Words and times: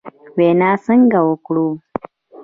وینا 0.37 0.71
څنګه 0.85 1.19
وکړو؟ 1.29 1.67